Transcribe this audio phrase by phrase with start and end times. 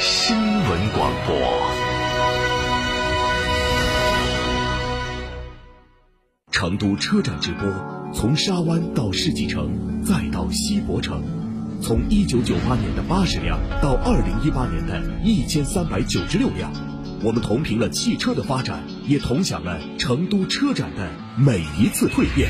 [0.00, 1.36] 新闻广播。
[6.52, 7.68] 成都车展直播，
[8.14, 11.20] 从沙湾到世纪城，再到西博城，
[11.82, 16.70] 从一九九八年的八十辆到二零一八年的一千三百九十六辆，
[17.20, 22.48] 我们同频了汽车的发展，也同享了成都车展的每一次蜕变。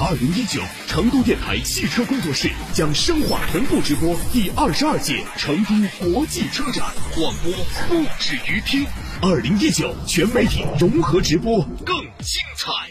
[0.00, 7.52] 二零一九成都电台汽车工作室将深化同步直播第二十二届成都国际车展，广播
[7.88, 8.86] 不止于听。
[9.20, 12.83] 二零一九全媒体融合直播更精彩。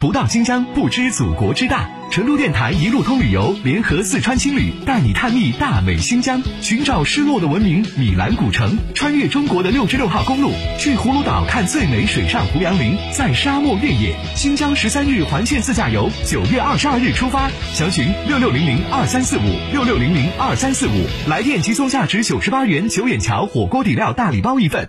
[0.00, 1.90] 不到新疆不知祖国之大。
[2.08, 14.14] 成都电台一路通旅游联合四川青旅带你探秘大美新疆，寻找失落的文明米兰古城，穿越中国的六十六号公路，去葫芦岛看最美水上胡杨林，在沙漠越野。
[14.36, 24.88] 新疆十三日环线自驾游，九月二十二日出发，详询六六零零二三四五六六零零二三四五，来电即送价值九十八元九眼桥火锅底料大礼包一份。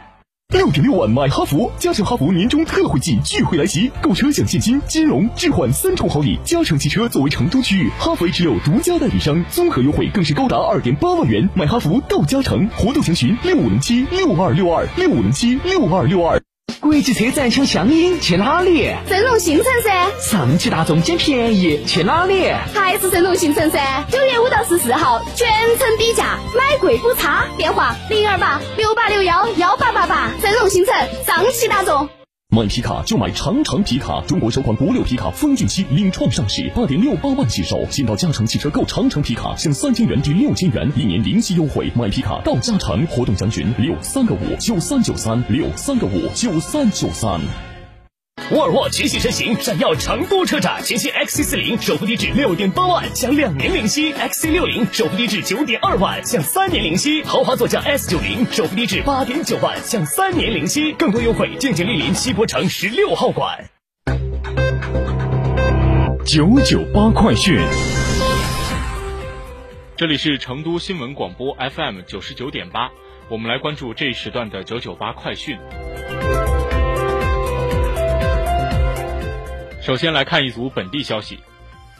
[0.51, 6.37] 六点六万买哈弗，加诚哈弗年终特惠季聚会来袭，购车享现金、金融、置换三重好礼。
[6.43, 11.49] 加诚汽车作为成都区域哈弗 H 六独家代理商，综合优惠更是高达二点八万元。
[11.55, 16.41] 买哈弗到加诚，活动详询六五零七六二六二六五零七六二六二。
[16.91, 18.93] 国际车展抢香烟去哪里？
[19.07, 20.11] 圣龙新城噻！
[20.19, 22.51] 上汽大众捡便宜去哪里？
[22.73, 23.79] 还是圣龙新城噻！
[24.11, 25.47] 九月五到十四号全
[25.79, 27.45] 程低价，买贵补差。
[27.55, 30.31] 电话零二八六八六幺幺八八八。
[30.41, 30.93] 圣龙新城，
[31.25, 32.09] 上汽大众。
[32.53, 37.87] 买皮卡就买长城皮卡，中国首款国六皮卡风骏七领创上市，八点六八万起售。
[37.89, 41.89] 先到嘉诚汽车购长城皮卡，享三千元抵六千元，一年零息优惠。
[41.95, 47.39] 买皮卡到嘉诚，活动详询六三个五九三九三六三个五九三九三。
[48.51, 60.91] 沃尔沃全系车型闪耀成都车展，全新 XC 四零首付低至六点八万，享两年零息；XC 六零首付低至九点二万，享三年零息；豪华座驾 S 九零首付低至八点九万，享三年零息。
[60.93, 63.69] 更多优惠，敬请莅临西博城十六号馆。
[66.25, 67.57] 九九八快讯，
[69.95, 72.91] 这里是成都新闻广播 FM 九十九点八，
[73.29, 75.57] 我们来关注这一时段的九九八快讯。
[79.81, 81.39] 首先来看一组本地消息：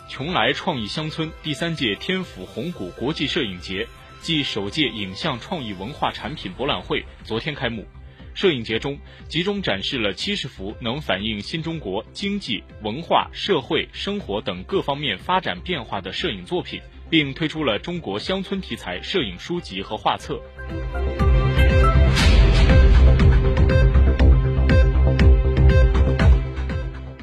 [0.08, 3.88] 邛崃创意乡村第三届天府红谷国际摄影节
[4.22, 7.84] 暨首届影像创意文化产品博览会昨天开幕。
[8.36, 20.40] 摄影节中集中展示了七十幅能反映新中国经济、文化、社会、生活等各方面发展变化的摄影作品，并推出了中国乡村题材摄影书籍和画册。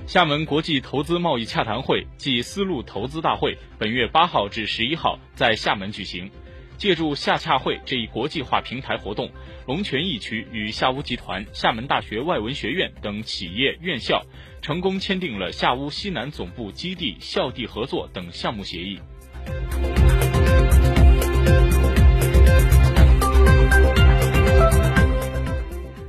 [0.08, 6.30] 厦门国际投资贸易洽谈会暨丝路投资大会本月八号至十一号在厦门举行。
[6.78, 9.30] 借助厦洽会这一国际化平台活动，
[9.66, 14.24] 龙泉驿区与厦屋集团、厦门大学外文学院等企业院校
[14.62, 18.98] 成功签订了厦屋西南总部基地校地合作等项目协议。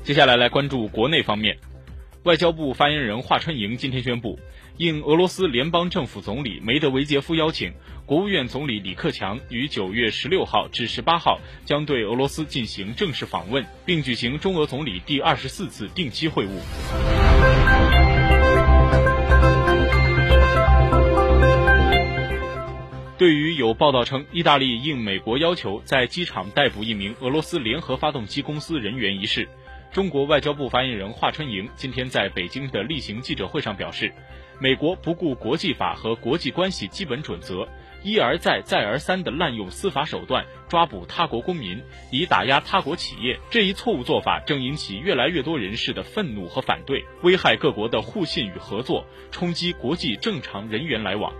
[0.06, 1.58] 接下来来关注国内方面。
[2.24, 4.38] 外交部发言人华春莹今天宣布，
[4.76, 7.72] 应俄罗斯联邦政府总理梅德韦杰夫邀请，
[8.06, 16.50] 国务院总理李克强于九月十六号至十八号将对俄罗斯进行正式访问，并举行中俄总理第二十四次定期会晤。
[23.18, 29.48] 对于有报道称意大利应美国要求在机场逮捕一名俄罗斯联合发动机公司人员一事。
[29.92, 34.14] 中国外交部发言人华春莹今天在北京的例行记者会上表示，
[34.60, 37.68] 美国不顾国际法和国际关系基本准则，
[38.04, 41.82] 一而再、再而三地滥用司法手段抓捕他国公民，
[42.12, 51.34] 以打压他国企业，这一错误做法正引起越来越多人士的愤怒和反对，危害各国的互信与合作，冲击国际正常人员来往。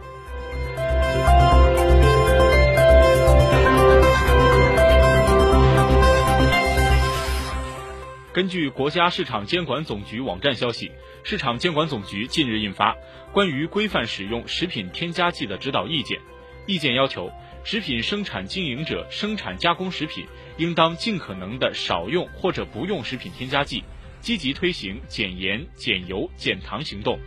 [8.40, 10.94] 根据国家市场监管总局网站消息，
[11.26, 12.94] 市场监管总局近日印发
[13.34, 16.18] 《关于规范使用食品添加剂的指导意见》，
[16.66, 17.30] 意见要求，
[17.66, 20.26] 食品生产经营者生产加工食品
[20.56, 23.84] 应当尽可能的少用或者不用食品添加剂，
[24.22, 27.20] 积极推行减盐、减油、减糖行动。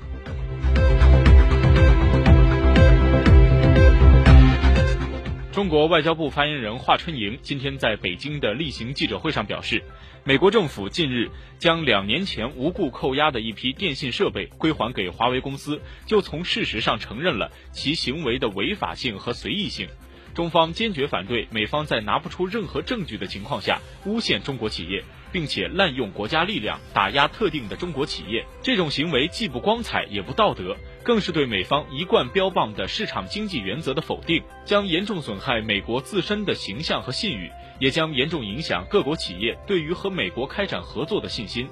[5.52, 9.84] 中国外交部发言人华春莹今天在北京的例行记者会上表示，
[10.24, 19.86] 美国政府近日将两年前无故扣押的一批电信设备归还给华为公司，就从事实上承认了 其行为的违法性和随意性。
[20.32, 28.46] 中方坚决反对美方在拿不出任何证据的情况下诬陷中国企业，并且滥用国家力量打压特定的中国企业。
[28.62, 41.68] 这种行为既不光彩也不道德，更是对美方一贯标榜的市场经济原则的否定，将严重损害美国自身的形象和信誉，也将严重影响各国企业对于和美国开展合作的信心。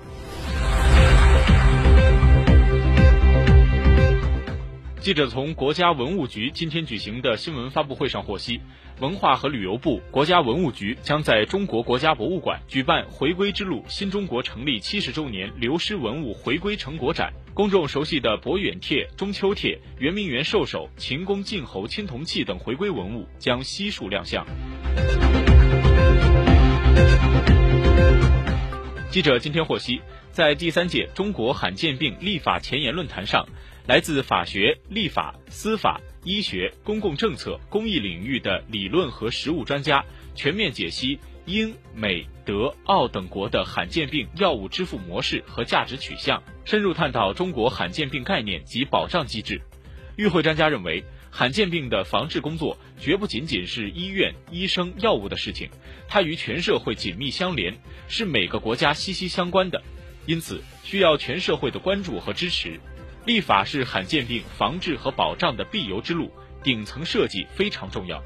[5.11, 8.61] 记者从国家文物局今天举行的新闻发布会上获悉，
[9.01, 17.33] 文化和旅游部、国家文物局将在中国国家博物馆举办“回归之路：新中国成立七十周年流失文物回归成果展”。
[17.55, 24.47] 公众熟悉的博远帖、中秋帖、圆明园兽首、秦宫晋侯青铜器等回归文物将悉数亮相。
[29.11, 33.45] 记者今天获悉，在第三届中国罕见病立法前沿论坛上。
[33.91, 40.05] 来自法学、立法、司法、医学、公共政策、公益领域的理论和实务专家，
[40.37, 49.61] 全面解析英、美、德、澳等国的罕见病药物支付模式和价值取向，深入探讨中国罕见病概念及保障机制。
[50.15, 55.69] 与会专家认为，罕见病的防治工作绝不仅仅是医院、医生、药物的事情，
[56.07, 57.77] 它与全社会紧密相连，
[58.07, 59.83] 是每个国家息息相关的，
[60.27, 62.79] 因此需要全社会的关注和支持。
[63.27, 66.33] 立法是罕见病防治和保障的必由之路，
[66.63, 68.23] 顶层设计非常重要。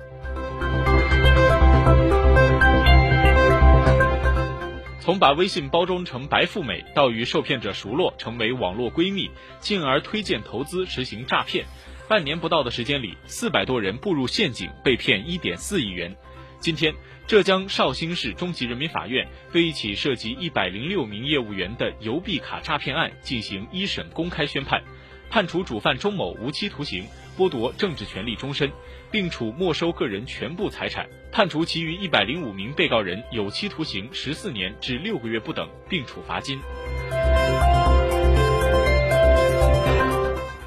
[5.01, 9.31] 从把微信包装成白富美，到与受骗者熟络，成为网络闺蜜，
[9.61, 11.67] 进而推荐投资实行诈骗，
[12.09, 16.17] 半年不到的时间里，四百多人步入陷阱，被骗一点四亿元。
[16.65, 16.95] 今天。
[17.27, 24.83] 浙江绍兴市中级人民法院对一起涉及一百零六名业务员的邮币卡诈骗案进行一审公开宣判，
[25.29, 27.07] 判处主犯钟某无期徒刑，
[27.37, 28.73] 剥夺政治权利终身，
[29.11, 36.59] 并处没收个人全部财产；判处其余一百零五名被告人有期徒刑十四年至六个月不等，并处罚金。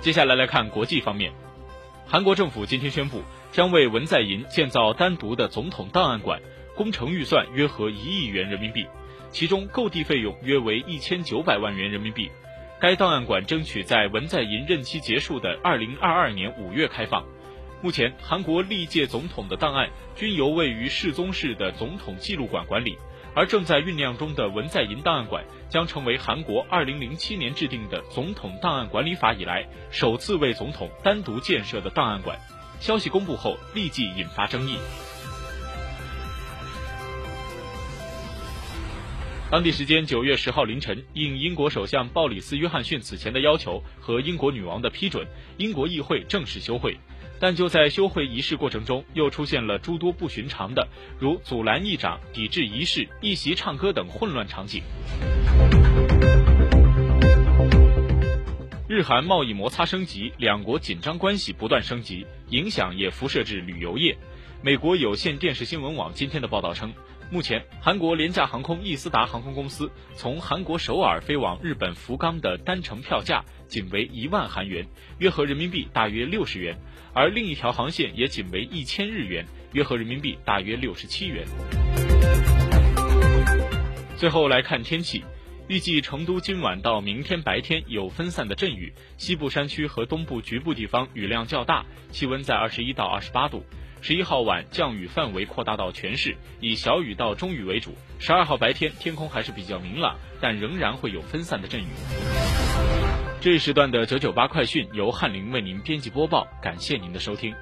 [0.02, 1.32] 接下来来看国际方面，
[2.06, 3.24] 韩国政府今天宣布。
[3.58, 6.40] 将为文在寅建造单独的总统档案馆，
[6.76, 8.86] 工程预算约合一亿元人民币，
[9.32, 12.30] 其中购地费用约为一千九百万元人民币。
[12.80, 17.26] 该档案馆争取在文在寅任期结束的二零二二年五月开放。
[17.82, 22.96] 目前，韩国历届总统的档案均由位于世宗市的总统记录馆管理，
[23.34, 32.38] 而正在酝酿中的文在寅档案馆将成为韩国二零零七年制定的总统档案管理法以来首次为总统单独建设的档案馆。
[32.80, 34.78] 消息公布后，立即引发争议。
[39.50, 46.98] 当地时间九月十号凌晨，应英国首相鲍里斯·约翰逊此前的要求和英国女王的批准，英国议会正式休会。
[47.40, 54.82] 但就在休会仪式过程中，又出现了诸多不寻常的，如阻拦议长、抵制仪式、一席唱歌等混乱场景。
[58.90, 64.18] 日韩贸易摩擦升级，两国紧张关系不断升级，影响也辐射至旅游业。
[64.62, 66.94] 美国有线电视新闻网今天的报道称，
[67.30, 74.88] 目前韩国廉价航空易思达航空公司从韩国首尔飞往日本福冈的单程票价仅为一万韩元，
[75.20, 76.78] 约合人民币大约六十元，
[77.14, 81.46] 而另一条航线也仅为一千日元，约合人民币大约六十七元。
[84.16, 85.26] 最后来看天气。
[85.68, 93.66] 预计成都今晚到明天白天有分散的阵雨，西部山区和东部局部地方雨量较大，气温在二十一到二十八度。
[94.00, 97.94] 十一号晚降雨范围扩大到全市，以小雨到中雨为主。
[98.18, 101.88] 十二号白天天空还是比较明朗，但仍然会有分散的阵雨。
[103.42, 107.54] 这一时段的九九八快讯由翰林为您编辑播报，感谢您的收听。